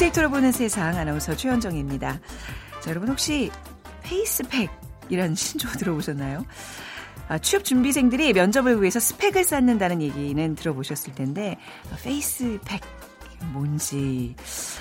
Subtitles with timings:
[0.00, 2.20] 빅데이터로 보는 세상 아나운서 최현정입니다.
[2.80, 3.50] 자, 여러분 혹시
[4.02, 6.46] 페이스펙이라는 신조어 들어보셨나요?
[7.28, 11.58] 아, 취업 준비생들이 면접을 위해서 스펙을 쌓는다는 얘기는 들어보셨을 텐데
[11.92, 12.80] 아, 페이스펙
[13.52, 14.34] 뭔지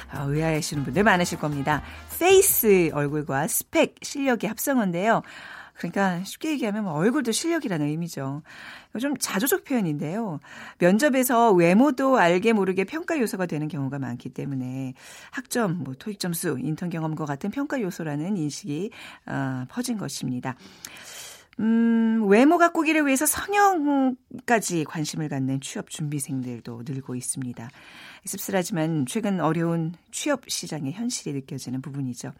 [0.10, 1.82] 아, 의아해하시는 분들 많으실 겁니다.
[2.18, 5.22] 페이스 얼굴과 스펙 실력의 합성어인데요.
[5.80, 8.44] 그러니까 쉽게 얘기하면 뭐 얼굴도 실력이라는 의미죠.
[9.00, 10.42] 좀 자조적 표현인데요.
[10.78, 14.94] 면접에서 외모도 알게 모르게 평가 요소가 되는 경우가 많기 때문에
[15.32, 18.92] 학점, 뭐 토익 점수, 인턴 경험과 같은 평가 요소라는 인식이
[19.26, 20.56] 어, 퍼진 것입니다.
[21.62, 27.70] 음, 외모 가 꾸기를 위해서 성형까지 관심을 갖는 취업 준비생들도 늘고 있습니다.
[28.26, 32.34] 씁쓸하지만 최근 어려운 취업 시장의 현실이 느껴지는 부분이죠.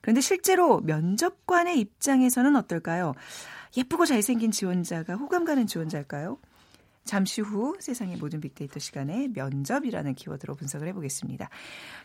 [0.00, 3.14] 그런데 실제로 면접관의 입장에서는 어떨까요?
[3.76, 6.38] 예쁘고 잘생긴 지원자가 호감 가는 지원자일까요?
[7.06, 11.48] 잠시 후 세상의 모든 빅데이터 시간에 면접이라는 키워드로 분석을 해보겠습니다.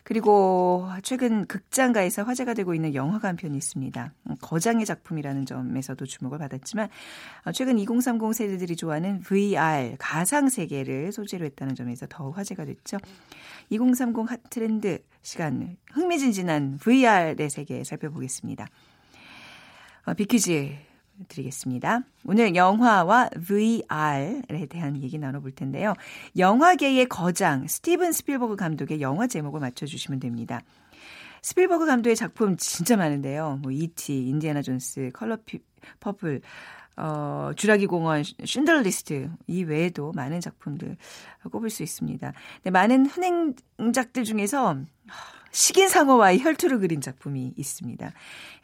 [0.04, 4.14] 그리고 최근 극장가에서 화제가 되고 있는 영화가 한 편이 있습니다.
[4.40, 6.88] 거장의 작품이라는 점에서도 주목을 받았지만
[7.52, 12.98] 최근 2030 세대들이 좋아하는 VR 가상 세계를 소재로 했다는 점에서 더 화제가 됐죠.
[13.70, 18.66] 2030 핫트렌드 시간 흥미진진한 VR의 세계 살펴보겠습니다.
[20.04, 20.91] 어, 빅퀴즈
[21.28, 22.02] 드리겠습니다.
[22.24, 25.94] 오늘 영화와 VR에 대한 얘기 나눠볼 텐데요.
[26.36, 30.62] 영화계의 거장 스티븐 스필버그 감독의 영화 제목을 맞춰주시면 됩니다.
[31.42, 33.58] 스필버그 감독의 작품 진짜 많은데요.
[33.62, 35.58] 뭐 E.T., 인디아나 존스, 컬러 피,
[36.00, 36.40] 퍼플,
[36.96, 40.96] 어, 주라기 공원, 쉰들러 리스트 이 외에도 많은 작품들
[41.50, 42.32] 꼽을 수 있습니다.
[42.62, 44.76] 네, 많은 흥행작들 중에서
[45.50, 48.12] 식인상어와의 혈투를 그린 작품이 있습니다.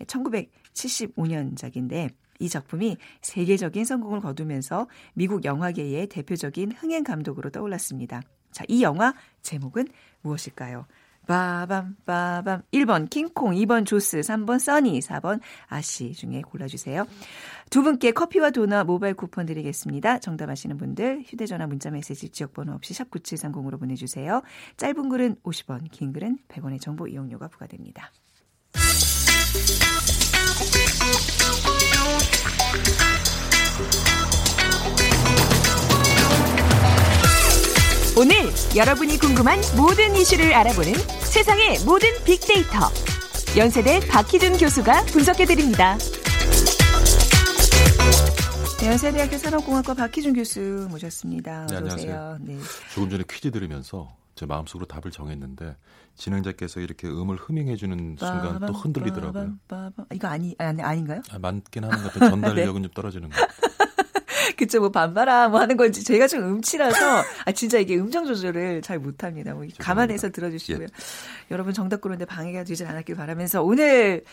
[0.06, 8.22] 1975년작인데 이 작품이 세계적인 성공을 거두면서 미국 영화계의 대표적인 흥행 감독으로 떠올랐습니다.
[8.50, 9.88] 자, 이 영화 제목은
[10.22, 10.87] 무엇일까요?
[11.28, 17.06] 빠밤 빠밤 1번 킹콩 2번 조스 3번 써니 4번 아씨 중에 골라주세요.
[17.69, 20.21] 두 분께 커피와 도넛 모바일 쿠폰 드리겠습니다.
[20.21, 24.41] 정답 아시는 분들 휴대전화 문자메시지 지역번호 없이 샵 9730으로 보내주세요.
[24.78, 28.10] 짧은 글은 50원 긴 글은 100원의 정보 이용료가 부과됩니다.
[38.19, 38.34] 오늘
[38.75, 42.91] 여러분이 궁금한 모든 이슈를 알아보는 세상의 모든 빅데이터.
[43.56, 45.97] 연세대 박희준 교수가 분석해드립니다.
[48.81, 51.67] 네, 연세대학교 산업공학과 박희준 교수 모셨습니다.
[51.67, 52.39] 네, 안녕하세요.
[52.41, 52.59] 네.
[52.93, 55.77] 조금 전에 퀴즈 들으면서 제 마음속으로 답을 정했는데
[56.17, 59.55] 진행자께서 이렇게 음을 흐밍해주는 순간 또 흔들리더라고요.
[60.12, 61.23] 이거 아니, 아니 아닌가요?
[61.31, 62.31] 아, 맞긴 하는 것 같아요.
[62.31, 62.89] 전달력은 네.
[62.89, 63.69] 좀 떨어지는 것 같아요.
[64.56, 68.98] 그쵸, 뭐 반바라 뭐 하는 건지 제가 좀 음치라서 아 진짜 이게 음정 조절을 잘
[68.98, 69.54] 못합니다.
[69.54, 70.84] 뭐 감안해서 들어주시고요.
[70.84, 70.88] 예.
[71.50, 74.25] 여러분 정답 고르는데 방해가 되지 않았길 바라면서 오늘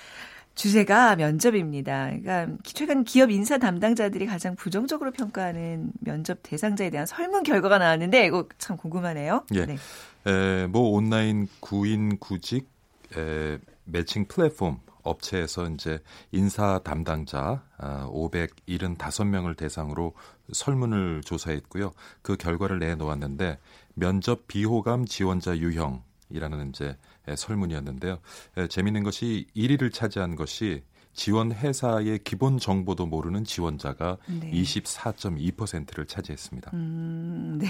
[0.55, 2.11] 주제가 면접입니다.
[2.21, 8.47] 그러니까 최근 기업 인사 담당자들이 가장 부정적으로 평가하는 면접 대상자에 대한 설문 결과가 나왔는데 이거
[8.57, 9.43] 참 궁금하네요.
[9.53, 9.65] 예.
[9.65, 9.77] 네.
[10.25, 12.69] 에, 뭐 온라인 구인 구직
[13.17, 15.99] 에, 매칭 플랫폼 업체에서 이제
[16.31, 20.13] 인사 담당자 575명을 아, 대상으로
[20.51, 21.93] 설문을 조사했고요.
[22.21, 23.59] 그 결과를 내놓았는데
[23.93, 26.97] 면접 비호감 지원자 유형이라는 이제
[27.33, 28.19] 설문이었는데요.
[28.69, 30.83] 재미있는 것이 1위를 차지한 것이
[31.15, 34.51] 지원 회사의 기본 정보도 모르는 지원자가 네.
[34.51, 36.71] 24.2%를 차지했습니다.
[36.73, 37.67] 음, 네.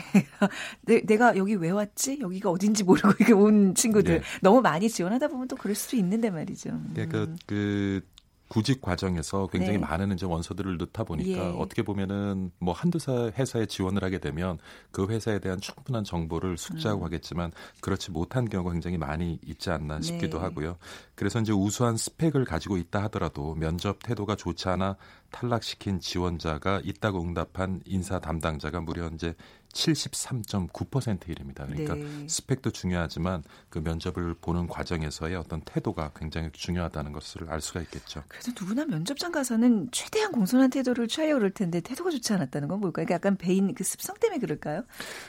[0.81, 1.01] 네.
[1.05, 2.17] 내가 여기 왜 왔지?
[2.19, 4.25] 여기가 어딘지 모르고 이렇게 온 친구들 네.
[4.41, 6.71] 너무 많이 지원하다 보면 또 그럴 수도 있는데 말이죠.
[6.95, 7.37] 네, 그, 음.
[7.45, 8.01] 그
[8.47, 9.85] 구직 과정에서 굉장히 네.
[9.85, 11.53] 많은 이제 원서들을 넣다 보니까 예.
[11.57, 14.59] 어떻게 보면은 뭐 한두 사 회사에 지원을 하게 되면
[14.91, 17.05] 그 회사에 대한 충분한 정보를 숙지하고 음.
[17.05, 17.51] 하겠지만
[17.81, 20.43] 그렇지 못한 경우가 굉장히 많이 있지 않나 싶기도 네.
[20.43, 20.77] 하고요.
[21.15, 24.97] 그래서 이제 우수한 스펙을 가지고 있다 하더라도 면접 태도가 좋지 않아
[25.31, 29.33] 탈락시킨 지원자가 있다고 응답한 인사 담당자가 무려 이제
[29.75, 31.65] 73.9%에 이릅니다.
[31.65, 32.27] 그러니까 네.
[32.27, 38.23] 스펙도 중요하지만 그 면접을 보는 과정에서의 어떤 태도가 굉장히 중요하다는 것을 알 수가 있겠죠.
[38.29, 43.05] 그래서 누구나 면접장 가서는 최대한 공손한 태도를 취하려고 그럴 텐데 태도가 좋지 않았다는 건 뭘까요?
[43.05, 44.83] 그러니까 약간 배인 그 습성 때문에 그럴까요?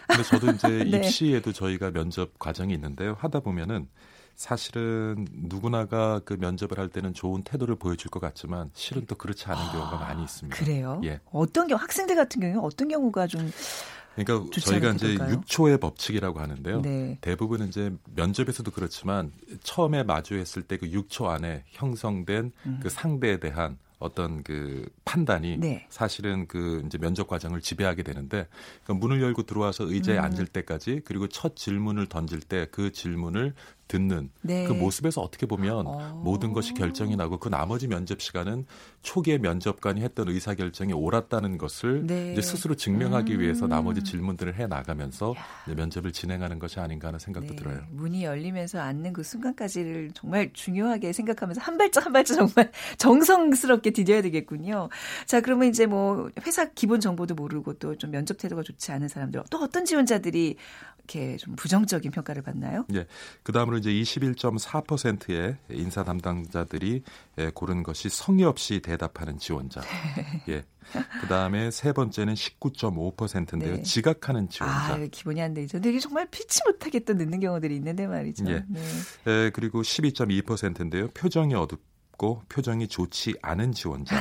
[0.07, 0.99] 근데 저도 이제 네.
[0.99, 3.17] 입시에도 저희가 면접 과정이 있는데요.
[3.19, 3.89] 하다 보면은
[4.37, 9.73] 사실은 누구나가 그 면접을 할 때는 좋은 태도를 보여줄 것 같지만 실은 또 그렇지 않은
[9.73, 10.57] 경우가 많이 있습니다.
[10.57, 11.01] 그래요?
[11.05, 11.21] 예.
[11.33, 13.51] 어떤 경우 학생들 같은 경우에 어떤 경우가 좀
[14.15, 15.41] 그러니까 저희가 이제 될까요?
[15.41, 16.81] 6초의 법칙이라고 하는데요.
[16.83, 17.19] 네.
[17.21, 22.81] 대부분 이제 면접에서도 그렇지만 처음에 마주했을 때 그 6초 안에 형성된 음.
[22.83, 25.87] 그 상대에 대한 어떤 그 판단이 네.
[25.89, 28.47] 사실은 그 이제 면접 과정을 지배하게 되는데
[28.85, 30.25] 그러니까 문을 열고 들어와서 의자에 음.
[30.25, 33.55] 앉을 때까지 그리고 첫 질문을 던질 때 그 질문을
[33.89, 34.65] 듣는 네.
[34.65, 36.23] 그 모습에서 어떻게 보면 어.
[36.25, 38.67] 모든 것이 결정이 나고 그 나머지 면접 시간은
[39.03, 42.33] 초기에 면접관이 했던 의사 결정이 옳았다는 것을 네.
[42.33, 43.41] 이제 스스로 증명하기 음.
[43.41, 45.35] 위해서 나머지 질문들을 해 나가면서
[45.67, 47.57] 면접을 진행하는 것이 아닌가 하는 생각도 네.
[47.57, 47.81] 들어요.
[47.91, 54.23] 문이 열리면서 앉는 그 순간까지를 정말 중요하게 생각하면서 한 발짝 한 발짝 정말 정성스럽게 디뎌야
[54.23, 54.89] 되겠군요.
[55.27, 59.43] 자, 그러면 이제 뭐 회사 기본 정보도 모르고 또 좀 면접 태도가 좋지 않은 사람들
[59.51, 60.57] 또 어떤 지원자들이
[61.07, 62.85] 이렇게 좀 부정적인 평가를 받나요?
[62.93, 63.07] 예.
[63.45, 67.03] 그 다음으로 이제 21.4%의 인사 담당자들이
[67.39, 69.81] 예, 고른 것이 성의 없이 대답하는 지원자.
[70.49, 70.65] 예.
[71.21, 73.77] 그 다음에 세 번째는 19.5%인데요.
[73.77, 73.83] 네.
[73.83, 74.95] 지각하는 지원자.
[74.95, 75.79] 아, 기본이 안 되죠.
[75.79, 78.45] 근데 이게 정말 피치 못하게 또 늦는 경우들이 있는데 말이죠.
[78.49, 78.65] 예.
[78.69, 78.81] 네.
[79.27, 81.09] 예, 그리고 12.2%인데요.
[81.09, 81.81] 표정이 어둡
[82.17, 84.17] 없고 표정이 좋지 않은 지원자.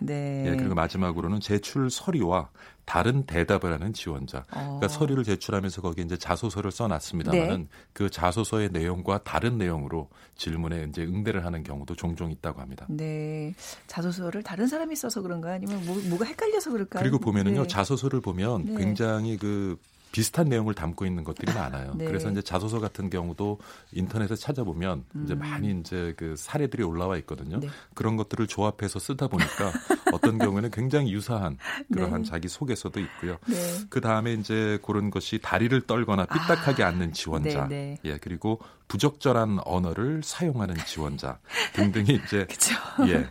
[0.00, 0.44] 네.
[0.46, 2.50] 예, 그리고 마지막으로는 제출 서류와
[2.84, 4.44] 다른 대답을 하는 지원자.
[4.48, 4.78] 그러니까 어.
[4.78, 7.68] 그러니까 서류를 제출하면서 거기에 이제 자소서를 써놨습니다만은 네.
[7.92, 12.86] 그 자소서의 내용과 다른 내용으로 질문에 이제 응대를 하는 경우도 종종 있다고 합니다.
[12.88, 13.54] 네.
[13.86, 17.02] 자소서를 다른 사람이 써서 그런가 아니면 뭐, 뭐가 헷갈려서 그럴까요?
[17.02, 17.68] 그리고 보면은요 네.
[17.68, 18.76] 자소서를 보면 네.
[18.76, 19.78] 굉장히 그
[20.12, 21.94] 비슷한 내용을 담고 있는 것들이 많아요.
[21.94, 22.04] 네.
[22.04, 23.58] 그래서 이제 자소서 같은 경우도
[23.92, 25.22] 인터넷에 찾아보면 음.
[25.24, 27.60] 이제 많이 이제 그 사례들이 올라와 있거든요.
[27.60, 27.68] 네.
[27.94, 29.72] 그런 것들을 조합해서 쓰다 보니까
[30.12, 31.58] 어떤 경우에는 굉장히 유사한
[31.92, 32.28] 그러한 네.
[32.28, 33.38] 자기 소개서도 있고요.
[33.46, 33.56] 네.
[33.88, 36.88] 그 다음에 이제 그런 것이 다리를 떨거나 삐딱하게 아.
[36.88, 38.10] 앉는 지원자, 네, 네.
[38.10, 38.60] 예 그리고
[38.90, 41.38] 부적절한 언어를 사용하는 지원자
[41.74, 42.74] 등등이 이제 그쵸.
[43.06, 43.24] 예.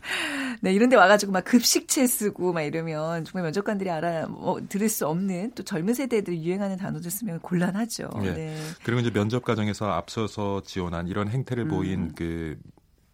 [0.61, 5.05] 네, 이런 데 와가지고 막 급식체 쓰고 막 이러면 정말 면접관들이 알아, 뭐, 들을 수
[5.05, 8.09] 없는 또 젊은 세대들 유행하는 단어들 쓰면 곤란하죠.
[8.23, 8.31] 예.
[8.31, 8.57] 네.
[8.83, 11.69] 그리고 이제 면접 과정에서 앞서서 지원한 이런 행태를 음.
[11.69, 12.57] 보인 그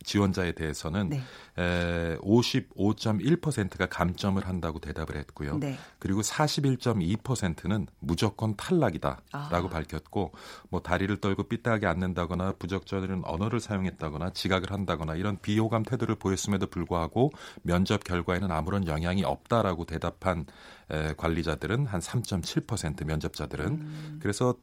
[0.06, 1.22] 지원자에 대해서는 네.
[1.57, 5.57] 에, 55.1%가 감점을 한다고 대답을 했고요.
[5.57, 5.78] 네.
[6.00, 9.69] 그리고 41.2%는 무조건 탈락이다라고 아.
[9.69, 10.31] 밝혔고
[10.69, 17.31] 뭐 다리를 떨고 삐딱하게 앉는다거나 부적절한 언어를 사용했다거나 지각을 한다거나 이런 비호감 태도를 보였음에도 불구하고
[17.63, 20.46] 면접 결과에는 아무런 영향이 없다라고 대답한
[20.92, 24.19] 에, 관리자들은 한 3.7% 면접자들은 음.
[24.22, 24.56] 그래서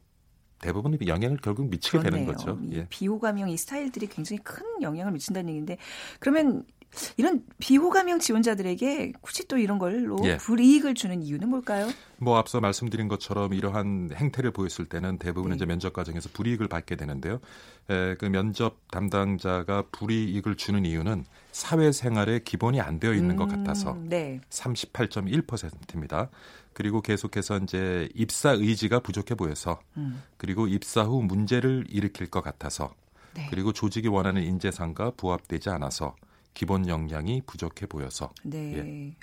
[0.63, 2.25] 대부분 영향을 결국 미치게 그렇네요.
[2.25, 2.57] 되는 거죠.
[2.71, 2.87] 예.
[2.89, 5.77] 비호감형 이 스타일들이 굉장히 큰 영향을 미친다는 얘기인데
[6.19, 6.63] 그러면
[7.17, 10.37] 이런 비호감형 지원자들에게 굳이 또 이런 걸로 예.
[10.37, 11.89] 불이익을 주는 이유는 뭘까요?
[12.17, 15.55] 뭐 앞서 말씀드린 것처럼 이러한 행태를 보였을 때는 대부분 네.
[15.55, 17.39] 이제 면접 과정에서 불이익을 받게 되는데요.
[17.89, 23.97] 에, 그 면접 담당자가 불이익을 주는 이유는 사회생활에 기본이 안 되어 있는 음, 것 같아서
[24.03, 24.39] 네.
[24.49, 26.29] 38.1%입니다.
[26.73, 30.23] 그리고 계속해서 이제 입사 의지가 부족해 보여서 음.
[30.37, 32.93] 그리고 입사 후 문제를 일으킬 것 같아서
[33.35, 33.47] 네.
[33.49, 36.15] 그리고 조직이 원하는 인재상과 부합되지 않아서
[36.53, 38.31] 기본 역량이 부족해 보여서.
[38.43, 38.77] 네.
[38.77, 39.15] 예.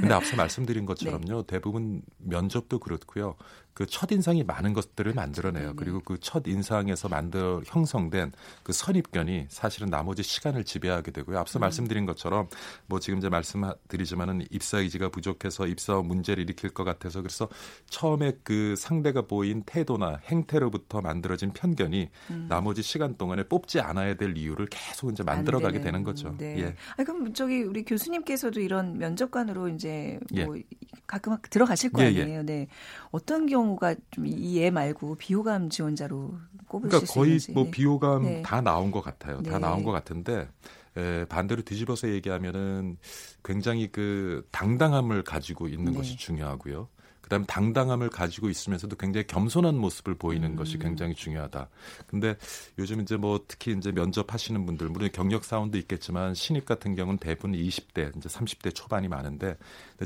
[0.00, 1.42] 근데 앞서 말씀드린 것처럼요.
[1.42, 1.46] 네.
[1.46, 3.36] 대부분 면접도 그렇고요.
[3.74, 5.68] 그 첫 인상이 많은 것들을 만들어내요.
[5.68, 8.32] 네 그리고 그 첫 인상에서 만들 형성된
[8.62, 11.38] 그 선입견이 사실은 나머지 시간을 지배하게 되고요.
[11.38, 11.60] 앞서 음.
[11.60, 12.48] 말씀드린 것처럼
[12.86, 17.48] 뭐 지금 이제 말씀드리지만은 입사 의지가 부족해서 입사 문제를 일으킬 것 같아서 그래서
[17.90, 22.46] 처음에 그 상대가 보인 태도나 행태로부터 만들어진 편견이 음.
[22.48, 26.36] 나머지 시간 동안에 뽑지 않아야 될 이유를 계속 이제 만들어가게 되는 거죠.
[26.38, 26.58] 네.
[26.60, 26.76] 예.
[26.96, 30.62] 아 그럼 저기 우리 교수님께서도 이런 면접관으로 이제 뭐 예.
[31.06, 32.22] 가끔 들어가실 거 예, 예.
[32.22, 32.42] 아니에요.
[32.44, 32.66] 네.
[33.14, 36.34] 어떤 경우 경우가 좀 이 애 말고 비호감 지원자로
[36.66, 37.52] 꼽으실 그러니까 거의 있는지.
[37.52, 37.70] 뭐 네.
[37.70, 38.42] 비호감 네.
[38.42, 39.40] 다 나온 것 같아요.
[39.42, 39.50] 네.
[39.50, 40.48] 다 나온 것 같은데
[40.96, 42.96] 에, 반대로 뒤집어서 얘기하면은
[43.44, 45.98] 굉장히 그 당당함을 가지고 있는 네.
[45.98, 46.88] 것이 중요하고요.
[47.20, 50.56] 그다음에 당당함을 가지고 있으면서도 굉장히 겸손한 모습을 보이는 음.
[50.56, 51.70] 것이 굉장히 중요하다.
[52.06, 52.36] 근데
[52.78, 57.52] 요즘 이제 뭐 특히 이제 면접하시는 분들 물론 경력 사원도 있겠지만 신입 같은 경우는 대부분
[57.52, 59.56] 20대 이제 30대 초반이 많은데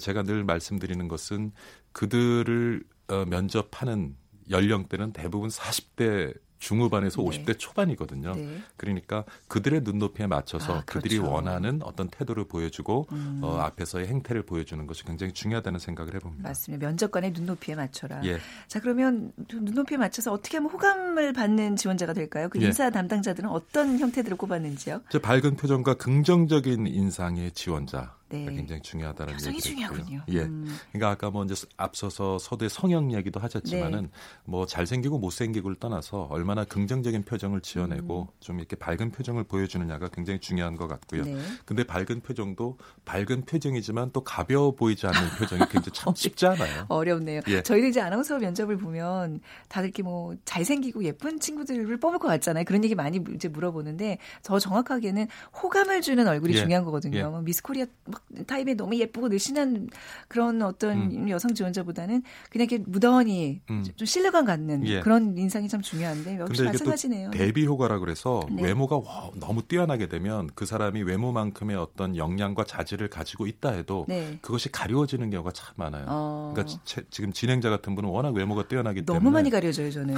[0.00, 1.50] 제가 늘 말씀드리는 것은
[1.92, 4.16] 그들을 어, 면접하는
[4.50, 7.28] 연령대는 대부분 40대 중후반에서 네.
[7.28, 8.34] 50대 초반이거든요.
[8.34, 8.60] 네.
[8.76, 11.02] 그러니까 그들의 눈높이에 맞춰서 아, 그렇죠.
[11.04, 13.40] 그들이 원하는 어떤 태도를 보여주고 음.
[13.42, 16.48] 어, 앞에서의 행태를 보여주는 것이 굉장히 중요하다는 생각을 해봅니다.
[16.48, 16.86] 맞습니다.
[16.86, 18.24] 면접관의 눈높이에 맞춰라.
[18.24, 18.38] 예.
[18.66, 22.48] 자 그러면 눈높이에 맞춰서 어떻게 하면 호감을 받는 지원자가 될까요?
[22.48, 22.66] 그 예.
[22.66, 22.90] 인사 예.
[22.90, 25.02] 담당자들은 어떤 형태들을 꼽았는지요?
[25.22, 28.17] 밝은 표정과 긍정적인 인상의 지원자.
[28.28, 28.44] 네.
[28.44, 30.22] 굉장히 중요하다는 얘기를 중요하군요.
[30.28, 30.42] 예.
[30.42, 30.76] 음.
[30.92, 34.08] 그러니까 아까 뭐 이제 앞서서 서두의 성형 얘기도 하셨지만은 네.
[34.44, 38.26] 뭐 잘생기고 못생기고를 떠나서 얼마나 긍정적인 표정을 지어내고 음.
[38.40, 41.24] 좀 이렇게 밝은 표정을 보여주느냐가 굉장히 중요한 것 같고요.
[41.24, 41.38] 네.
[41.64, 46.86] 근데 밝은 표정도 밝은 표정이지만 또 가벼워 보이지 않는 표정이 굉장히 참 쉽지 않아요.
[46.88, 47.40] 어렵네요.
[47.48, 47.62] 예.
[47.62, 52.64] 저희도 이제 아나운서 면접을 보면 다들 이렇게 뭐 잘생기고 예쁜 친구들을 뽑을 것 같잖아요.
[52.64, 55.28] 그런 얘기 많이 이제 물어보는데 저 정확하게는
[55.62, 56.60] 호감을 주는 얼굴이 예.
[56.60, 57.18] 중요한 거거든요.
[57.18, 57.22] 예.
[57.22, 59.88] 뭐 미스 코리아 뭐막 타입에 너무 예쁘고 늘씬한
[60.28, 61.28] 그런 어떤 음.
[61.28, 63.84] 여성 지원자보다는 그냥 이렇게 무던히 음.
[63.96, 65.00] 좀 신뢰감 갖는 예.
[65.00, 67.30] 그런 인상이 참 중요한데 역시 마찬가지네요.
[67.30, 68.62] 대비 효과라 그래서 네.
[68.62, 74.38] 외모가 와, 너무 뛰어나게 되면 그 사람이 외모만큼의 어떤 역량과 자질을 가지고 있다 해도 네.
[74.42, 76.04] 그것이 가려워지는 경우가 참 많아요.
[76.08, 76.52] 어.
[76.54, 80.14] 그러니까 제, 지금 진행자 같은 분은 워낙 외모가 뛰어나기 너무 때문에 너무 많이 가려져요 저는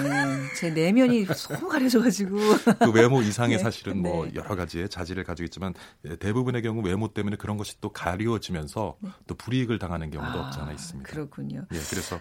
[0.57, 2.37] 제 내면이 너무 가려져가지고
[2.81, 3.63] 그 외모 이상의 네.
[3.63, 4.33] 사실은 뭐 네.
[4.35, 5.75] 여러 가지의 자질을 가지고 있지만
[6.19, 9.11] 대부분의 경우 외모 때문에 그런 것이 또 가리워지면서 네.
[9.27, 11.11] 또 불이익을 당하는 경우도 아, 없지 않아 있습니다.
[11.11, 11.67] 그렇군요.
[11.73, 12.21] 예, 그래서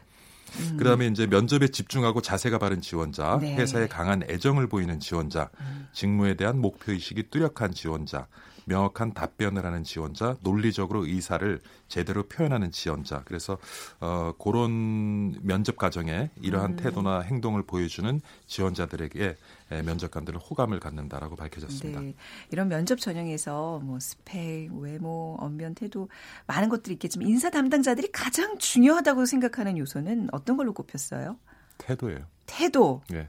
[0.60, 0.78] 음.
[0.78, 3.56] 그다음에 이제 면접에 집중하고 자세가 바른 지원자, 네.
[3.56, 5.88] 회사에 강한 애정을 보이는 지원자, 음.
[5.94, 8.28] 직무에 대한 목표 의식이 뚜렷한 지원자,
[8.70, 13.24] 명확한 답변을 하는 지원자, 논리적으로 의사를 제대로 표현하는 지원자.
[13.26, 13.58] 그래서
[14.00, 16.76] 어 그런 면접 과정에 이러한 음.
[16.78, 19.36] 태도나 행동을 보여주는 지원자들에게
[19.86, 22.00] 면접관들은 호감을 갖는다라고 밝혀졌습니다.
[22.02, 22.14] 네.
[22.52, 26.08] 이런 면접 전형에서 뭐 스펙, 외모, 언변, 태도
[26.48, 31.38] 많은 것들이 있겠지만 인사 담당자들이 가장 중요하다고 생각하는 요소는 어떤 걸로 꼽혔어요?
[31.80, 32.26] 태도예요.
[32.46, 33.02] 태도.
[33.10, 33.28] 네.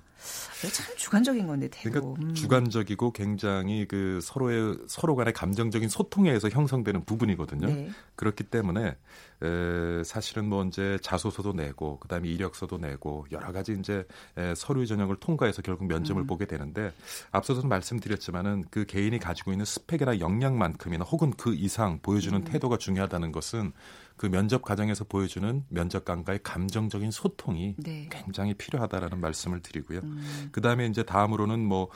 [0.69, 2.15] 참 주관적인 건데 태도.
[2.15, 2.35] 그러니까 음.
[2.35, 7.67] 주관적이고 굉장히 그 서로의 서로 간의 감정적인 소통에 의해서 형성되는 부분이거든요.
[7.67, 7.91] 네.
[8.17, 8.97] 그렇기 때문에
[9.43, 15.17] 에, 사실은 뭐 이제 자소서도 내고 그다음에 이력서도 내고 여러 가지 이제 에, 서류 전형을
[15.17, 16.27] 통과해서 결국 면접을 음.
[16.27, 16.93] 보게 되는데
[17.31, 22.45] 앞서서도 말씀드렸지만은 그 개인이 가지고 있는 스펙이나 역량만큼이나 혹은 그 이상 보여주는 음.
[22.45, 23.73] 태도가 중요하다는 것은
[24.21, 28.07] 그 면접 과정에서 보여주는 면접관과의 감정적인 소통이 네.
[28.13, 30.01] 굉장히 필요하다라는 말씀을 드리고요.
[30.01, 30.51] 음.
[30.53, 31.89] 그 다음에 이제 다음으로는 뭐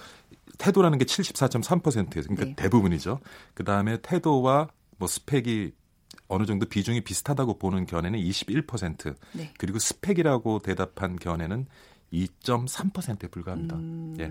[0.56, 2.22] 태도라는 게 74.3%예요.
[2.22, 2.54] 그러니까 네.
[2.56, 3.20] 대부분이죠.
[3.52, 5.72] 그 다음에 태도와 뭐 스펙이
[6.28, 9.52] 어느 정도 비중이 비슷하다고 보는 견해는 21%, 네.
[9.58, 11.66] 그리고 스펙이라고 대답한 견해는
[12.14, 13.76] 2.3%에 불과합니다.
[13.76, 14.30] 음, 예.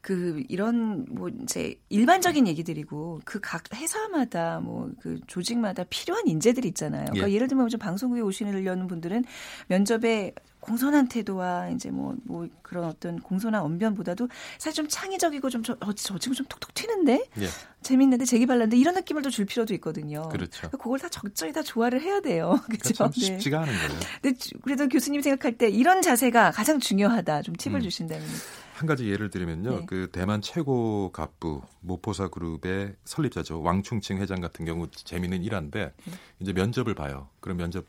[0.00, 7.04] 그 이런 뭐 이제 일반적인 얘기들이고 그 각 회사마다 뭐 그 조직마다 필요한 인재들이 있잖아요.
[7.06, 7.38] 그러니까 예.
[7.38, 9.24] 를 들면 좀 방송국에 오시려는 분들은
[9.68, 10.32] 면접에
[10.66, 15.92] 공손한 태도와 이제 뭐, 뭐 그런 어떤 공손한 언변보다도 사실 좀 창의적이고 좀 저, 어,
[15.92, 17.46] 저 친구 좀 톡톡 튀는데 예.
[17.82, 20.28] 재밌는데 재기발랄한데 이런 느낌을 또 줄 필요도 있거든요.
[20.30, 20.58] 그렇죠.
[20.62, 22.58] 그러니까 그걸 다 적절히 다 조화를 해야 돼요.
[22.66, 23.10] 그렇죠.
[23.10, 23.20] 네.
[23.20, 24.00] 쉽지가 않은 거예요.
[24.22, 27.42] 근데 그래도 교수님 생각할 때 이런 자세가 가장 중요하다.
[27.42, 27.82] 좀 팁을 음.
[27.82, 28.26] 주신다면.
[28.74, 29.70] 한 가지 예를 들면요.
[29.80, 29.86] 네.
[29.86, 33.62] 그 대만 최고 갑부 모포사 그룹의 설립자죠.
[33.62, 36.12] 왕충칭 회장 같은 경우 재미있는 일화인데 네.
[36.40, 37.28] 이제 면접을 봐요.
[37.40, 37.86] 그럼 면접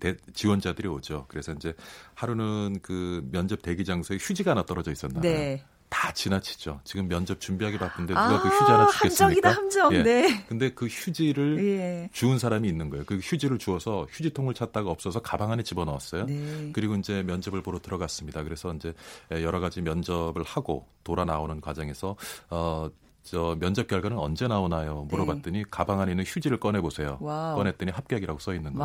[0.00, 1.26] 대, 지원자들이 오죠.
[1.28, 1.74] 그래서 이제
[2.14, 5.32] 하루는 그 면접 대기 장소에 휴지가 하나 떨어져 있었나 봐요.
[5.32, 5.64] 네.
[5.90, 6.80] 다 지나치죠.
[6.84, 9.48] 지금 면접 준비하기 바쁜데 누가 아, 그 휴지 하나 주겠습니까?
[9.48, 9.94] 함정이다 함정.
[9.94, 10.02] 예.
[10.02, 10.44] 네.
[10.46, 12.10] 근데 그 휴지를 예.
[12.12, 13.04] 주운 사람이 있는 거예요.
[13.06, 16.26] 그 휴지를 주어서 휴지통을 찾다가 없어서 가방 안에 집어 넣었어요.
[16.26, 16.70] 네.
[16.74, 18.42] 그리고 이제 면접을 보러 들어갔습니다.
[18.42, 18.92] 그래서 이제
[19.30, 22.16] 여러 가지 면접을 하고 돌아 나오는 과정에서
[22.50, 22.90] 어
[23.30, 25.06] 저 면접 결과는 언제 나오나요?
[25.10, 25.64] 물어봤더니 네.
[25.70, 27.18] 가방 안에 있는 휴지를 꺼내 보세요.
[27.18, 28.84] 꺼냈더니 합격이라고 써 있는 거죠.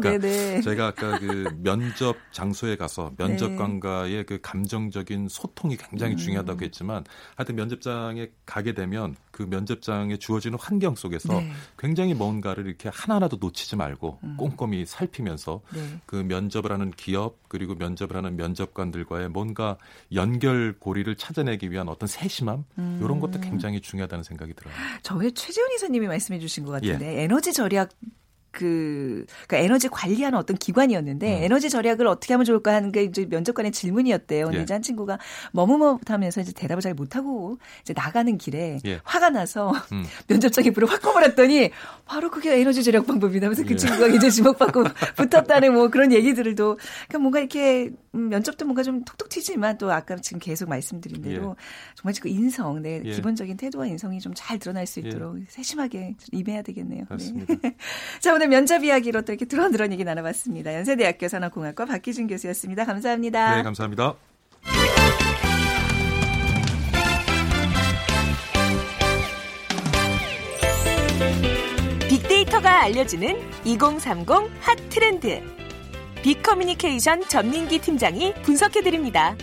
[0.00, 0.18] 네.
[0.18, 0.60] 그러니까 네네.
[0.62, 4.22] 제가 아까 그 면접 장소에 가서 면접관과의 네.
[4.24, 6.16] 그 감정적인 소통이 굉장히 음.
[6.16, 7.04] 중요하다고 했지만
[7.36, 11.50] 하여튼 면접장에 가게 되면 그 면접장에 주어지는 환경 속에서 네.
[11.78, 14.36] 굉장히 뭔가를 이렇게 하나하나도 놓치지 말고 음.
[14.36, 16.00] 꼼꼼히 살피면서 네.
[16.06, 19.76] 그 면접을 하는 기업 그리고 면접을 하는 면접관들과의 뭔가
[20.14, 23.00] 연결 고리를 찾아내기 위한 어떤 세심함 음.
[23.02, 24.74] 이런 것도 굉장히 중요하다는 생각이 들어요.
[25.02, 27.22] 저회 최재훈 이사님이 말씀해 주신 것 같은데 예.
[27.22, 27.90] 에너지 절약
[28.52, 31.42] 그, 그러니까 에너지 관리하는 어떤 기관이었는데 음.
[31.44, 34.46] 에너지 절약을 어떻게 하면 좋을까 하는 게 이제 면접관의 질문이었대요.
[34.46, 34.62] 근데 예.
[34.62, 35.18] 이제 한 친구가
[35.52, 39.00] 머뭇머뭇하면서 이제 대답을 잘 못하고 이제 나가는 길에 예.
[39.04, 40.04] 화가 나서 음.
[40.28, 41.70] 면접장에 불을 확 꺼버렸더니
[42.04, 43.48] 바로 그게 에너지 절약 방법이다.
[43.48, 43.76] 그래서 그 예.
[43.76, 44.84] 친구가 이제 주목받고
[45.16, 50.16] 붙었다는 뭐 그런 얘기들도 그러니까 뭔가 이렇게 음, 면접도 뭔가 좀 톡톡 튀지만 또 아까
[50.16, 51.94] 지금 계속 말씀드린 대로 예.
[51.94, 53.10] 정말 그 인성, 내 예.
[53.12, 57.04] 기본적인 태도와 인성이 좀 잘 드러날 수 있도록 세심하게 임해야 되겠네요.
[57.08, 57.54] 맞습니다.
[57.62, 57.76] 네.
[58.20, 60.74] 자, 오늘 면접 이야기로 또 이렇게 드런드런 얘기 나눠봤습니다.
[60.74, 62.84] 연세대학교 산업공학과 박기준 교수였습니다.
[62.84, 63.56] 감사합니다.
[63.56, 64.14] 네, 감사합니다.
[72.08, 74.28] 빅데이터가 알려주는 2030
[74.60, 75.42] 핫 트렌드.
[76.22, 79.34] 빅커뮤니케이션 전민기 팀장이 분석해드립니다.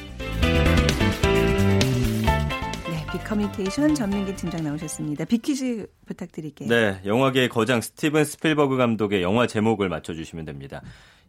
[3.29, 5.24] 커뮤니케이션 전민기 팀장 나오셨습니다.
[5.25, 6.67] 빅퀴즈 부탁드릴게요.
[6.67, 10.81] 네, 영화계의 거장 스티븐 스필버그 감독의 영화 제목을 맞춰주시면 됩니다.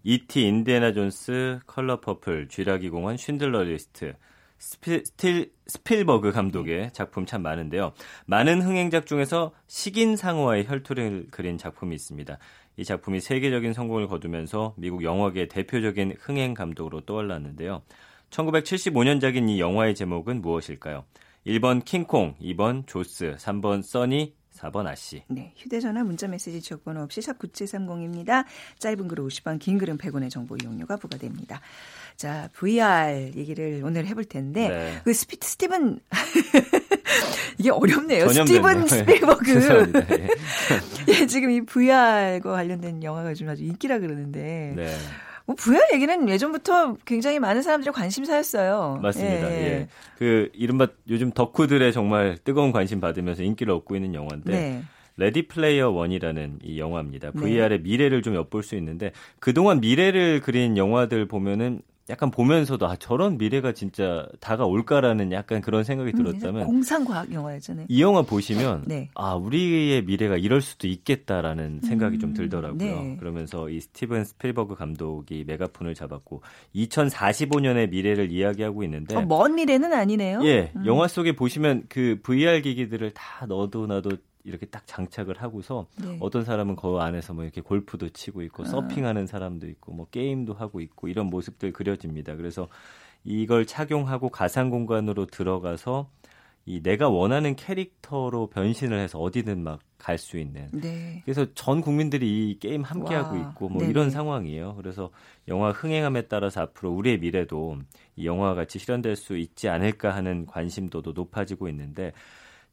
[0.03, 0.47] E.T.
[0.47, 4.15] 인디애나 존스, 컬러 퍼플, 쥐라기 공원, 쉰들러 리스트,
[4.57, 7.93] 스필, 스틸, 스필버그 감독의 작품 참 많은데요.
[8.25, 12.39] 많은 흥행작 중에서 식인상어와의 혈투를 그린 작품이 있습니다.
[12.79, 17.83] 이 작품이 세계적인 성공을 거두면서 미국 영화계 대표적인 흥행 감독으로 떠올랐는데요.
[18.31, 21.05] 1975년작인 이 영화의 제목은 무엇일까요?
[21.47, 25.23] 1번 킹콩, 2번 조스, 3번 써니, 4번 아씨.
[25.29, 28.45] 네, 휴대전화 문자메시지 지역번호 없이 샵 9730입니다.
[28.79, 31.61] 짧은 글은 50원, 긴 글은 100원의 정보 이용료가 부과됩니다.
[32.17, 35.01] 자, VR 얘기를 오늘 해볼 텐데 네.
[35.03, 36.01] 그 스피, 스티븐
[37.57, 38.29] 이게 어렵네요.
[38.29, 39.95] 스티븐 스필버그.
[40.11, 40.29] 예.
[41.09, 44.75] 예, 지금 이 VR과 관련된 영화가 좀 아주 인기라 그러는데.
[44.77, 44.97] 네.
[45.51, 49.01] 뭐 VR 얘기는 예전부터 굉장히 많은 사람들의 관심사였어요.
[49.03, 49.51] 맞습니다.
[49.51, 49.65] 예, 예.
[49.65, 49.89] 예.
[50.17, 54.83] 그 이른바 요즘 덕후들의 정말 뜨거운 관심 받으면서 인기를 얻고 있는 영화인데 네.
[55.17, 57.33] 레디 플레이어 원이라는 이 영화입니다.
[57.33, 57.79] VR의 네.
[57.79, 63.73] 미래를 좀 엿볼 수 있는데 그동안 미래를 그린 영화들 보면은 약간 보면서도 아 저런 미래가
[63.73, 67.87] 진짜 다가올까라는 약간 그런 생각이 음, 들었다면 음, 공상과학 영화였잖아요.
[67.89, 69.09] 이 영화 보시면 네.
[69.15, 72.77] 아 우리의 미래가 이럴 수도 있겠다라는 생각이 음, 좀 들더라고요.
[72.79, 73.17] 네.
[73.19, 76.43] 그러면서 이 스티븐 스필버그 감독이 메가폰을 잡았고
[76.75, 80.41] 2045년의 미래를 이야기하고 있는데 어, 먼 미래는 아니네요.
[80.45, 80.87] 예, 음.
[80.87, 84.11] 영화 속에 보시면 그 VR 기기들을 다 넣어도 놔도
[84.45, 86.17] 이렇게 딱 장착을 하고서 네.
[86.21, 88.67] 어떤 사람은 그 안에서 뭐 이렇게 골프도 치고 있고 아.
[88.67, 92.37] 서핑하는 사람도 있고 뭐 게임도 하고 있고 이런 모습들 그려집니다.
[92.37, 92.69] 그래서
[93.25, 96.11] 이걸 착용하고 가상 공간으로 들어가서
[96.67, 100.69] 이 내가 원하는 캐릭터로 변신을 해서 어디든 막 갈 수 있는.
[100.73, 101.23] 네.
[101.25, 103.25] 그래서 전 국민들이 이 게임 함께 와.
[103.25, 103.91] 하고 있고 뭐 네네.
[103.91, 104.75] 이런 상황이에요.
[104.77, 105.11] 그래서
[105.47, 107.79] 영화 흥행함에 따라서 앞으로 우리의 미래도
[108.17, 112.13] 이 영화와 같이 실현될 수 있지 않을까 하는 관심도도 높아지고 있는데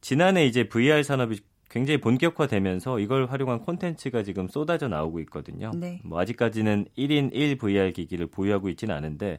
[0.00, 5.70] 지난해 이제 VR 산업이 굉장히 본격화되면서 이걸 활용한 콘텐츠가 지금 쏟아져 나오고 있거든요.
[5.74, 6.00] 네.
[6.04, 9.38] 뭐 아직까지는 1인 1 VR 기기를 보유하고 있지는 않은데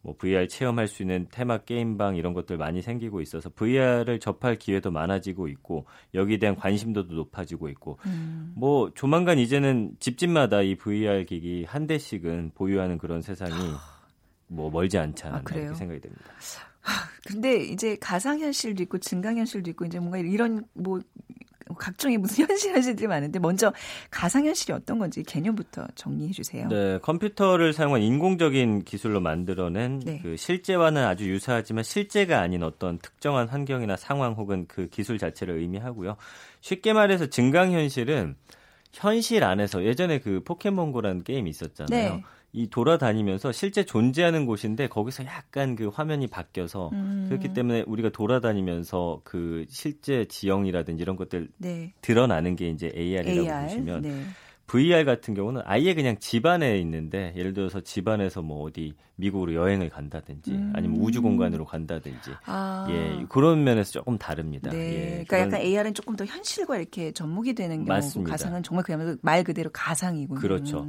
[0.00, 4.90] 뭐 VR 체험할 수 있는 테마 게임방 이런 것들 많이 생기고 있어서 VR을 접할 기회도
[4.90, 8.52] 많아지고 있고 여기에 대한 관심도도 높아지고 있고 음.
[8.56, 13.52] 뭐 조만간 이제는 집집마다 이 VR 기기 한 대씩은 보유하는 그런 세상이
[14.46, 16.24] 뭐 멀지 않지 않나 아, 이렇게 생각이 됩니다.
[17.26, 21.00] 근데 이제 가상현실도 있고 증강현실도 있고 이제 뭔가 이런 뭐
[21.74, 23.72] 각종의 무슨 현실 현실들이 많은데 먼저
[24.10, 26.68] 가상 현실이 어떤 건지 개념부터 정리해 주세요.
[26.68, 30.20] 네, 컴퓨터를 사용한 인공적인 기술로 만들어낸 네.
[30.22, 36.16] 그 실제와는 아주 유사하지만 실제가 아닌 어떤 특정한 환경이나 상황 혹은 그 기술 자체를 의미하고요.
[36.60, 38.36] 쉽게 말해서 증강 현실은
[38.92, 42.14] 현실 안에서 예전에 그 포켓몬고라는 게임이 있었잖아요.
[42.16, 42.22] 네.
[42.52, 47.26] 이 돌아다니면서 실제 존재하는 곳인데 거기서 약간 그 화면이 바뀌어서 음.
[47.28, 51.92] 그렇기 때문에 우리가 돌아다니면서 그 실제 지형이라든지 이런 것들 네.
[52.00, 53.62] 드러나는 게 이제 AR이라고 AR?
[53.64, 54.24] 보시면 네.
[54.66, 60.52] VR 같은 경우는 아예 그냥 집안에 있는데 예를 들어서 집안에서 뭐 어디 미국으로 여행을 간다든지
[60.52, 60.72] 음.
[60.74, 62.86] 아니면 우주 공간으로 간다든지 아.
[62.90, 64.70] 예 그런 면에서 조금 다릅니다.
[64.70, 64.78] 네.
[64.78, 65.46] 예, 그러니까 그런...
[65.46, 70.38] 약간 AR은 조금 더 현실과 이렇게 접목이 되는 경우고 가상은 정말 그야말로 말 그대로 가상이군요.
[70.38, 70.86] 그렇죠.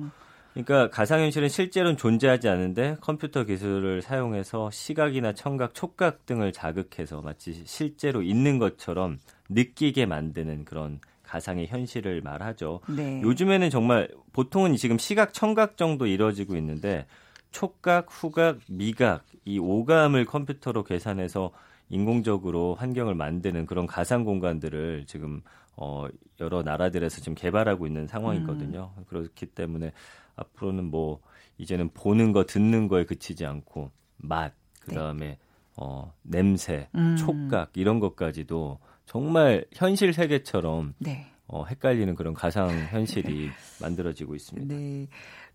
[0.53, 8.21] 그러니까 가상현실은 실제로는 존재하지 않는데 컴퓨터 기술을 사용해서 시각이나 청각, 촉각 등을 자극해서 마치 실제로
[8.21, 12.79] 있는 것처럼 느끼게 만드는 그런 가상의 현실을 말하죠.
[12.87, 13.21] 네.
[13.21, 17.05] 요즘에는 정말 보통은 지금 시각, 청각 정도 이루어지고 있는데
[17.51, 21.51] 촉각, 후각, 미각 이 오감을 컴퓨터로 계산해서
[21.89, 25.41] 인공적으로 환경을 만드는 그런 가상 공간들을 지금
[25.75, 26.07] 어
[26.39, 28.91] 여러 나라들에서 지금 개발하고 있는 상황이거든요.
[28.97, 29.03] 음.
[29.07, 29.91] 그렇기 때문에
[30.39, 31.19] 앞으로는 뭐
[31.57, 35.37] 이제는 보는 거 듣는 거에 그치지 않고 맛 그다음에 네.
[35.75, 37.15] 어 냄새, 음.
[37.17, 41.31] 촉각 이런 것까지도 정말 현실 세계처럼 네.
[41.47, 43.49] 어, 헷갈리는 그런 가상 현실이
[43.81, 44.73] 만들어지고 있습니다.
[44.73, 45.07] 네.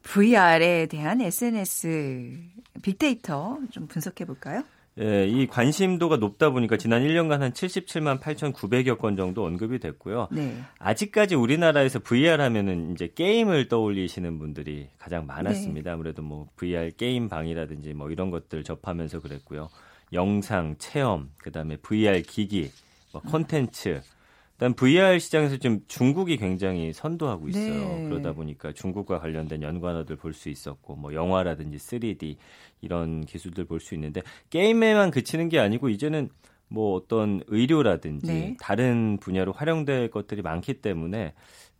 [0.02, 2.38] VR에 대한 SNS
[2.82, 4.64] 빅데이터 좀 분석해 볼까요?
[5.00, 10.28] 예, 이 관심도가 높다 보니까 지난 1년간 한 77만 8,900여 건 정도 언급이 됐고요.
[10.30, 10.56] 네.
[10.78, 15.90] 아직까지 우리나라에서 VR 하면은 이제 게임을 떠올리시는 분들이 가장 많았습니다.
[15.90, 15.94] 네.
[15.94, 19.68] 아무래도 뭐 VR 게임 방이라든지 뭐 이런 것들 접하면서 그랬고요.
[20.12, 22.70] 영상, 체험, 그다음에 VR 기기,
[23.12, 24.00] 뭐 콘텐츠,
[24.54, 27.88] 일단 VR 시장에서 좀 중국이 굉장히 선도하고 있어요.
[27.88, 28.08] 네.
[28.08, 32.36] 그러다 보니까 중국과 관련된 연관어들 볼 수 있었고 뭐 영화라든지 3D
[32.80, 36.28] 이런 기술들 볼 수 있는데 게임에만 그치는 게 아니고 이제는
[36.68, 38.56] 뭐 어떤 의료라든지 네.
[38.60, 41.34] 다른 분야로 활용될 것들이 많기 때문에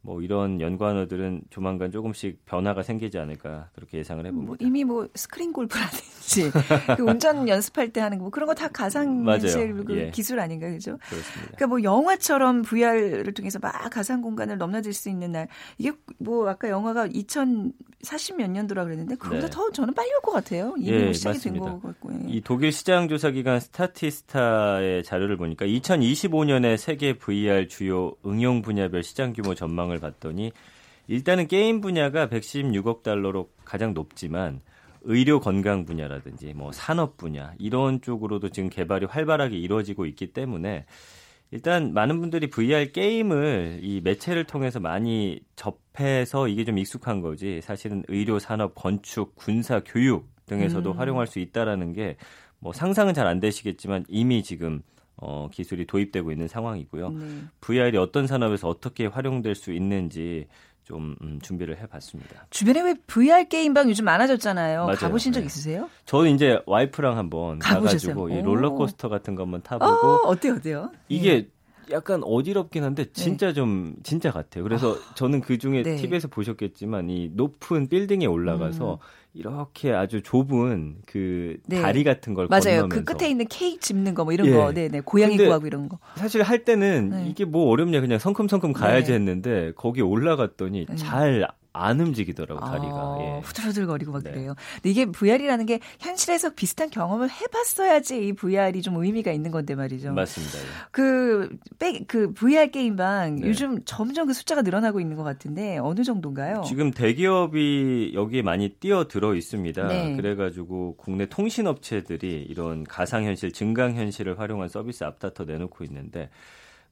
[0.06, 4.46] 뭐 이런 연관어들은 조만간 조금씩 변화가 생기지 않을까 그렇게 예상을 해봅니다.
[4.46, 6.50] 뭐 이미 뭐 스크린 골프라든지
[6.96, 10.10] 그 운전 연습할 때 하는 거 뭐 그런 거 다 가상 현실 그 예.
[10.10, 10.98] 기술 아닌가 그죠?
[11.08, 11.52] 그렇습니다.
[11.56, 16.68] 그러니까 뭐 영화처럼 VR을 통해서 막 가상 공간을 넘나들 수 있는 날 이게 뭐 아까
[16.68, 19.50] 영화가 2040 몇 년도라 그랬는데 그보다 네.
[19.50, 20.74] 더 저는 빨리 올 것 같아요.
[20.78, 22.12] 이미 예, 시작이 된 것 같고.
[22.12, 22.18] 예.
[22.28, 29.32] 이 독일 시장 조사 기관 스타티스타의 자료를 보니까 2025년에 세계 VR 주요 응용 분야별 시장
[29.32, 30.52] 규모 전망을 전망을 봤더니
[31.06, 34.60] 일단은 게임 분야가 116억 달러로 가장 높지만
[35.02, 40.86] 의료 건강 분야라든지 뭐 산업 분야 이런 쪽으로도 지금 개발이 활발하게 이루어지고 있기 때문에
[41.50, 47.60] 일단 많은 분들이 VR 게임을 이 매체를 통해서 많이 접해서 이게 좀 익숙한 거지.
[47.60, 50.98] 사실은 의료, 산업, 건축, 군사, 교육 등에서도 음.
[50.98, 52.16] 활용할 수 있다라는 게
[52.64, 54.80] 뭐 상상은 잘 안 되시겠지만 이미 지금
[55.16, 57.10] 어, 기술이 도입되고 있는 상황이고요.
[57.10, 57.26] 네.
[57.60, 60.46] VR이 어떤 산업에서 어떻게 활용될 수 있는지
[60.84, 62.46] 좀 음, 준비를 해봤습니다.
[62.50, 64.84] 주변에 왜 VR 게임방 요즘 많아졌잖아요.
[64.84, 64.96] 맞아요.
[64.96, 65.46] 가보신 적 네.
[65.46, 65.88] 있으세요?
[66.04, 68.14] 저는 이제 와이프랑 한번 가보셨어요?
[68.14, 70.90] 가가지고 이 롤러코스터 같은 거 한번 타보고 어, 어때요, 어때요?
[71.08, 71.48] 이게 예.
[71.90, 73.12] 약간 어지럽긴 한데 네.
[73.12, 73.52] 진짜 네.
[73.52, 74.64] 좀 진짜 같아요.
[74.64, 75.96] 그래서 아, 저는 그 중에 네.
[75.96, 78.98] TV에서 보셨겠지만 이 높은 빌딩에 올라가서 음.
[79.34, 81.80] 이렇게 아주 좁은 그 네.
[81.82, 82.62] 다리 같은 걸 맞아요.
[82.62, 84.52] 그 건너면서 그 끝에 있는 케이크 집는 거 뭐 이런 예.
[84.52, 85.98] 거, 네네 고양이 구하고 이런 거.
[86.14, 87.26] 사실 할 때는 네.
[87.28, 89.14] 이게 뭐 어렵냐 그냥 성큼성큼 가야지 네.
[89.14, 90.96] 했는데 거기 올라갔더니 네.
[90.96, 92.94] 잘 안 움직이더라고 다리가.
[92.94, 93.40] 아, 예.
[93.42, 94.30] 후들후들거리고 막 네.
[94.30, 94.54] 그래요.
[94.76, 100.12] 근데 이게 VR이라는 게 현실에서 비슷한 경험을 해봤어야지 이 VR이 좀 의미가 있는 건데 말이죠.
[100.12, 100.58] 맞습니다.
[100.58, 100.62] 예.
[100.92, 103.48] 그, 백, 그 VR 게임방 네.
[103.48, 106.62] 요즘 점점 그 숫자가 늘어나고 있는 것 같은데 어느 정도인가요?
[106.66, 109.88] 지금 대기업이 여기에 많이 뛰어들어 있습니다.
[109.88, 110.16] 네.
[110.16, 116.30] 그래가지고 국내 통신업체들이 이런 가상현실, 증강현실을 활용한 서비스 앞다퉈 내놓고 있는데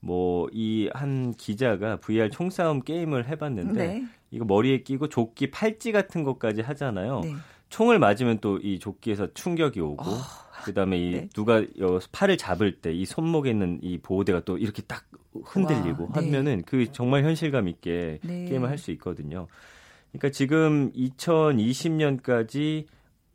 [0.03, 4.05] 뭐 이 한 기자가 VR 총싸움 게임을 해봤는데 네.
[4.31, 7.21] 이거 머리에 끼고 조끼 팔찌 같은 것까지 하잖아요.
[7.25, 7.35] 네.
[7.71, 10.17] 총을 맞으면 또 이 조끼에서 충격이 오고 어,
[10.65, 11.29] 그다음에 이 네.
[11.35, 11.63] 누가
[12.13, 15.05] 팔을 잡을 때 이 손목에 있는 이 보호대가 또 이렇게 딱
[15.45, 16.27] 흔들리고 와, 네.
[16.27, 18.45] 하면은 그 정말 현실감 있게 네.
[18.47, 19.47] 게임을 할 수 있거든요.
[20.11, 22.85] 그러니까 지금 2020년까지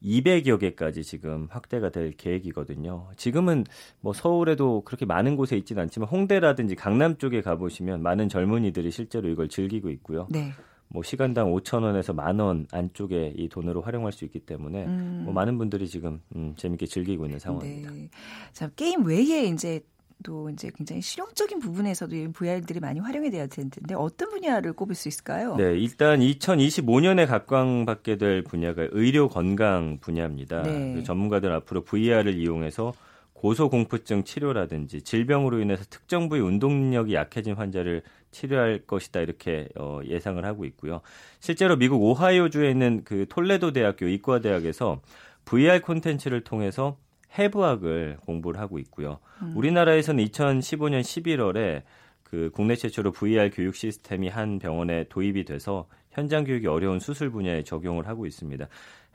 [0.04, 3.08] 200여 개까지 지금 확대가 될 계획이거든요.
[3.18, 3.66] 지금은
[4.02, 9.50] 뭐 서울에도 그렇게 많은 곳에 있지는 않지만 홍대라든지 강남 쪽에 가보시면 많은 젊은이들이 실제로 이걸
[9.50, 10.28] 즐기고 있고요.
[10.30, 10.52] 네.
[10.90, 15.22] 뭐 시간당 5천 원에서 만 원 안쪽에 이 돈으로 활용할 수 있기 때문에 음.
[15.26, 17.92] 뭐 많은 분들이 지금 음, 재밌게 즐기고 있는 상황입니다.
[17.92, 18.10] 네.
[18.54, 19.82] 자 게임 외에 이제
[20.24, 25.56] 또 이제 굉장히 실용적인 부분에서도 VR들이 많이 활용이 되어야 되는데 어떤 분야를 꼽을 수 있을까요?
[25.56, 30.64] 네, 일단 2025년에 각광받게 될 분야가 의료 건강 분야입니다.
[30.64, 30.94] 네.
[30.96, 32.94] 그 전문가들 앞으로 VR을 이용해서
[33.34, 38.02] 고소공포증 치료라든지 질병으로 인해서 특정 부위 운동 능력이 약해진 환자를
[38.32, 41.02] 치료할 것이다 이렇게 어, 예상을 하고 있고요.
[41.40, 45.02] 실제로 미국 오하이오주에 있는 그 톨레도 대학교 이과대학에서
[45.46, 46.98] VR 콘텐츠를 통해서
[47.38, 49.20] 해부학을 공부를 하고 있고요.
[49.42, 49.54] 음.
[49.56, 51.84] 우리나라에서는 2015년 11월에
[52.24, 57.64] 그 국내 최초로 VR 교육 시스템이 한 병원에 도입이 돼서 현장 교육이 어려운 수술 분야에
[57.64, 58.68] 적용을 하고 있습니다.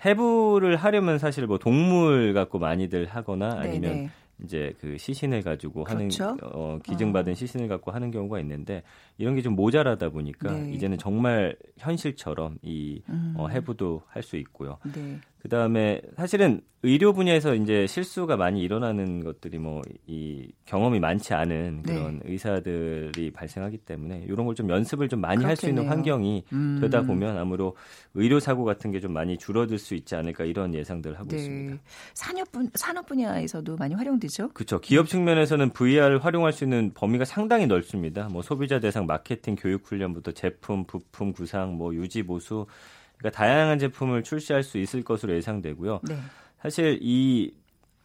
[0.05, 4.11] 해부를 하려면 사실 뭐 동물 갖고 많이들 하거나 아니면 네네.
[4.44, 6.25] 이제 그 시신을 가지고 그렇죠?
[6.25, 7.35] 하는 어, 기증받은 어.
[7.35, 8.83] 시신을 갖고 하는 경우가 있는데
[9.18, 10.72] 이런 게 좀 모자라다 보니까 네.
[10.72, 13.35] 이제는 정말 현실처럼 이 음.
[13.37, 14.79] 어, 해부도 할 수 있고요.
[14.94, 15.18] 네.
[15.42, 21.83] 그 다음에 사실은 의료 분야에서 이제 실수가 많이 일어나는 것들이 뭐 이 경험이 많지 않은
[21.85, 21.94] 네.
[21.94, 22.31] 그런 네.
[22.33, 26.78] 의사들이 발생하기 때문에 이런 걸 좀 연습을 좀 많이 할 수 있는 환경이 음.
[26.81, 27.76] 되다 보면 아무로
[28.14, 31.37] 의료 사고 같은 게 좀 많이 줄어들 수 있지 않을까 이런 예상들을 하고 네.
[31.38, 31.83] 있습니다.
[32.14, 34.50] 산업 분 산업 분야에서도 많이 활용되죠?
[34.50, 34.78] 그렇죠.
[34.81, 38.28] 기업 측면에서는 VR을 활용할 수 있는 범위가 상당히 넓습니다.
[38.31, 42.66] 뭐 소비자 대상 마케팅, 교육 훈련부터 제품, 부품 구상, 뭐 유지 보수
[43.18, 46.01] 그러니까 다양한 제품을 출시할 수 있을 것으로 예상되고요.
[46.05, 46.16] 네.
[46.61, 47.55] 사실 이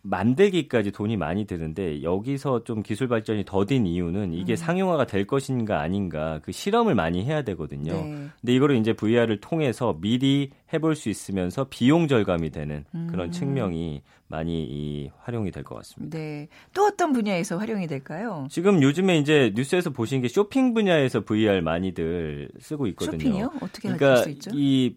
[0.02, 4.56] 만들기까지 돈이 많이 드는데 여기서 좀 기술 발전이 더딘 이유는 이게 음.
[4.56, 7.94] 상용화가 될 것인가 아닌가 그 실험을 많이 해야 되거든요.
[7.94, 8.28] 네.
[8.40, 13.32] 근데 이거를 이제 VR을 통해서 미리 해볼 수 있으면서 비용 절감이 되는 그런 음.
[13.32, 16.18] 측면이 많이 이 활용이 될 것 같습니다.
[16.18, 16.48] 네.
[16.74, 18.48] 또 어떤 분야에서 활용이 될까요?
[18.50, 23.20] 지금 요즘에 이제 뉴스에서 보신 게 쇼핑 분야에서 VR 많이들 쓰고 있거든요.
[23.20, 23.52] 쇼핑이요?
[23.62, 24.52] 어떻게 그러니까 할수 있죠?
[24.54, 24.96] 이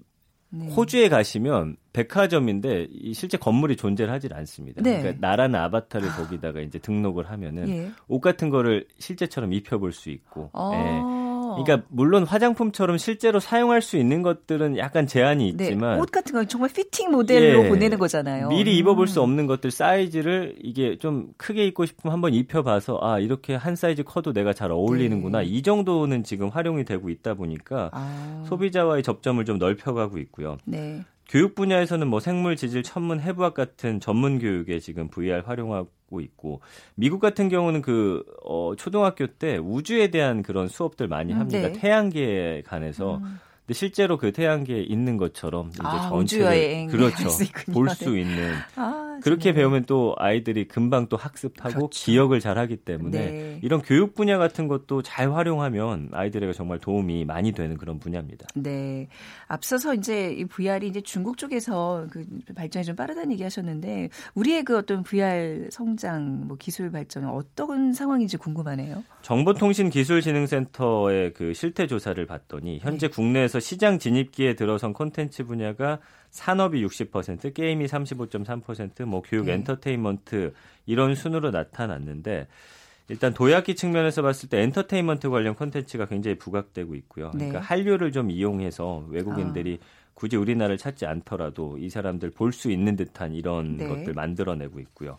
[0.53, 0.69] 네.
[0.69, 4.83] 호주에 가시면 백화점인데 실제 건물이 존재를 하질 않습니다.
[4.83, 5.01] 네.
[5.01, 6.17] 그러니까 나라는 아바타를 아.
[6.17, 7.91] 거기다가 이제 등록을 하면은 예.
[8.09, 10.51] 옷 같은 거를 실제처럼 입혀볼 수 있고.
[10.53, 10.71] 아.
[10.75, 11.30] 예.
[11.57, 16.33] 그러니까 물론 화장품처럼 실제로 사용할 수 있는 것들은 약간 제한이 네, 있지만 네, 옷 같은
[16.35, 18.49] 건 정말 피팅 모델로 예, 보내는 거잖아요.
[18.49, 19.25] 미리 입어볼 수 음.
[19.25, 24.33] 없는 것들 사이즈를 이게 좀 크게 입고 싶으면 한번 입혀봐서 아 이렇게 한 사이즈 커도
[24.33, 25.45] 내가 잘 어울리는구나 네.
[25.47, 28.45] 이 정도는 지금 활용이 되고 있다 보니까 아.
[28.49, 30.57] 소비자와의 접점을 좀 넓혀가고 있고요.
[30.65, 31.05] 네.
[31.31, 36.61] 교육 분야에서는 뭐 생물, 지질, 천문, 해부학 같은 전문 교육에 지금 VR 활용하고 있고
[36.97, 41.69] 미국 같은 경우는 그 어, 초등학교 때 우주에 대한 그런 수업들 많이 음, 합니다.
[41.69, 41.73] 네.
[41.73, 43.19] 태양계에 관해서.
[43.19, 43.38] 음.
[43.61, 47.29] 근데 실제로 그 태양계에 있는 것처럼 이제 아, 전체를 그렇죠
[47.73, 51.89] 볼 수 있는 아, 그렇게 배우면 또 아이들이 금방 또 학습하고 그렇죠.
[51.91, 53.59] 기억을 잘하기 때문에 네.
[53.63, 58.47] 이런 교육 분야 같은 것도 잘 활용하면 아이들에게 정말 도움이 많이 되는 그런 분야입니다.
[58.55, 59.09] 네.
[59.47, 65.03] 앞서서 이제 이 VR이 이제 중국 쪽에서 그 발전이 좀 빠르다는 얘기하셨는데 우리의 그 어떤
[65.03, 69.05] VR 성장, 뭐 기술 발전은 어떤 상황인지 궁금하네요.
[69.23, 73.15] 정보통신기술진흥센터의 그 실태 조사를 봤더니 현재 네.
[73.15, 75.99] 국내에서 시장 진입기에 들어선 콘텐츠 분야가
[76.31, 79.55] 산업이 60%, 게임이 35.3%, 뭐 교육 네.
[79.55, 80.53] 엔터테인먼트
[80.87, 82.47] 이런 순으로 나타났는데
[83.09, 87.33] 일단 도약기 측면에서 봤을 때 엔터테인먼트 관련 콘텐츠가 굉장히 부각되고 있고요.
[87.33, 87.66] 그러니까 네.
[87.66, 89.85] 한류를 좀 이용해서 외국인들이 아.
[90.14, 93.88] 굳이 우리나라를 찾지 않더라도 이 사람들 볼 수 있는 듯한 이런 네.
[93.88, 95.19] 것들 만들어내고 있고요.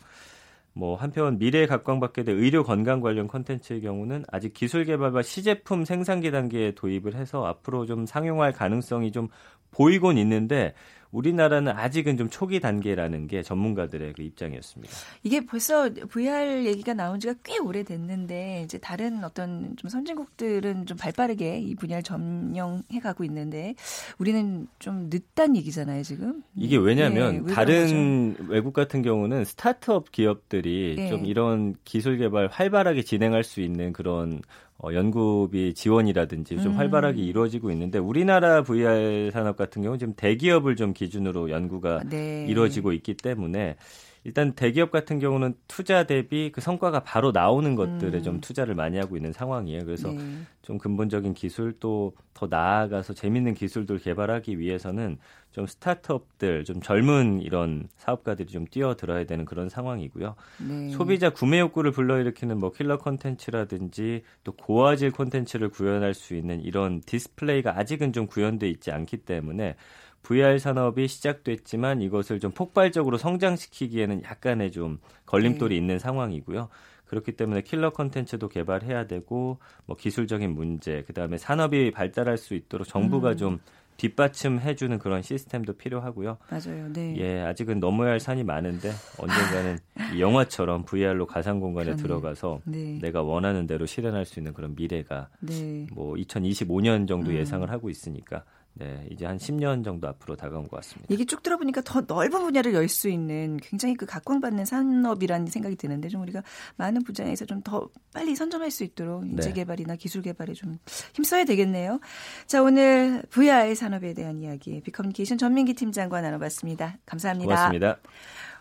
[0.74, 6.32] 뭐 한편 미래에 각광받게 될 의료 건강 관련 콘텐츠의 경우는 아직 기술 개발과 시제품 생산기
[6.32, 9.28] 단계에 도입을 해서 앞으로 좀 상용화할 가능성이 좀
[9.72, 10.74] 보이곤 있는데
[11.12, 14.94] 우리나라는 아직은 좀 초기 단계라는 게 전문가들의 그 입장이었습니다.
[15.24, 21.60] 이게 벌써 VR 얘기가 나온 지가 꽤 오래됐는데 이제 다른 어떤 좀 선진국들은 좀 발빠르게
[21.60, 23.76] 이 분야를 점령해 가고 있는데
[24.18, 26.44] 우리는 좀 늦단 얘기잖아요, 지금.
[26.56, 31.10] 이게 왜냐하면 네, 다른 외국 같은 경우는 스타트업 기업들이 네.
[31.10, 34.42] 좀 이런 기술 개발 활발하게 진행할 수 있는 그런
[34.84, 36.78] 어, 연구비 지원이라든지 좀 음.
[36.78, 42.04] 활발하게 이루어지고 있는데 우리나라 VR 산업 같은 경우 는 지금 대기업을 좀 기준으로 연구가 아,
[42.04, 42.46] 네.
[42.50, 43.76] 이루어지고 있기 때문에
[44.24, 48.24] 일단 대기업 같은 경우는 투자 대비 그 성과가 바로 나오는 것들에 음.
[48.24, 49.84] 좀 투자를 많이 하고 있는 상황이에요.
[49.86, 50.20] 그래서 네.
[50.62, 55.18] 좀 근본적인 기술 또 더 나아가서 재밌는 기술들 개발하기 위해서는
[55.52, 60.36] 좀 스타트업들, 좀 젊은 이런 사업가들이 좀 뛰어들어야 되는 그런 상황이고요.
[60.68, 60.90] 네.
[60.90, 67.78] 소비자 구매 욕구를 불러일으키는 뭐 킬러 콘텐츠라든지 또 고화질 콘텐츠를 구현할 수 있는 이런 디스플레이가
[67.78, 69.76] 아직은 좀 구현돼 있지 않기 때문에
[70.24, 75.78] VR 산업이 시작됐지만 이것을 좀 폭발적으로 성장시키기에는 약간의 좀 걸림돌이 네.
[75.78, 76.70] 있는 상황이고요.
[77.06, 83.32] 그렇기 때문에 킬러 컨텐츠도 개발해야 되고 뭐 기술적인 문제, 그다음에 산업이 발달할 수 있도록 정부가
[83.32, 83.38] 음.
[83.38, 83.60] 좀
[83.98, 86.38] 뒷받침해주는 그런 시스템도 필요하고요.
[86.50, 86.92] 맞아요.
[86.92, 87.16] 네.
[87.18, 89.78] 예, 아직은 넘어야 할 산이 많은데 언젠가는
[90.18, 92.98] 영화처럼 VR로 가상 공간에 들어가서 네.
[93.00, 95.86] 내가 원하는 대로 실현할 수 있는 그런 미래가 네.
[95.92, 97.36] 뭐 2025년 정도 음.
[97.36, 101.08] 예상을 하고 있으니까 네, 이제 한 10년 정도 앞으로 다가온 것 같습니다.
[101.12, 106.10] 얘기 쭉 들어보니까 더 넓은 분야를 열 수 있는 굉장히 그 각광받는 산업이라는 생각이 드는데
[106.10, 106.44] 좀 우리가
[106.78, 109.54] 많은 분야에서 좀 더 빨리 선점할 수 있도록 인재 네.
[109.54, 110.78] 개발이나 기술 개발에 좀
[111.14, 112.00] 힘써야 되겠네요.
[112.48, 116.98] 자, 오늘 VR 산업에 대한 이야기 비커뮤니케이션 전민기 팀장과 나눠봤습니다.
[117.06, 117.46] 감사합니다.
[117.56, 117.98] 고맙습니다.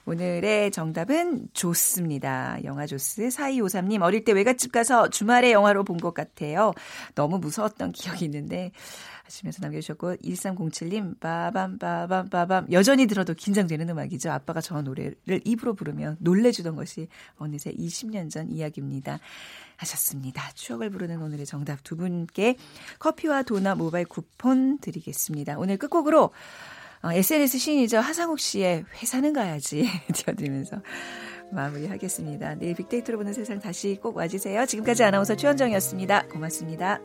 [0.06, 2.58] 오늘의 정답은 조스입니다.
[2.64, 6.72] 영화 조스 4253님 어릴 때 외갓집 가서 주말에 영화로 본 것 같아요.
[7.14, 8.72] 너무 무서웠던 기억이 있는데
[9.24, 14.30] 하시면서 남겨주셨고 1307님 빠밤 빠밤 빠밤 여전히 들어도 긴장되는 음악이죠.
[14.30, 19.18] 아빠가 저 노래를 입으로 부르면 놀래주던 것이 어느새 20년 전 이야기입니다.
[19.76, 20.50] 하셨습니다.
[20.54, 22.56] 추억을 부르는 오늘의 정답 두 분께
[22.98, 25.58] 커피와 도넛 모바일 쿠폰 드리겠습니다.
[25.58, 26.32] 오늘 끝곡으로
[27.02, 27.98] 어, SNS 신이죠.
[27.98, 30.82] 하상욱 씨의 회사는 가야지 띄워드리면서
[31.52, 32.56] 마무리하겠습니다.
[32.56, 34.66] 내일 빅데이터로 보는 세상 다시 꼭 와주세요.
[34.66, 36.28] 지금까지 아나운서 최원정이었습니다.
[36.28, 37.00] 고맙습니다.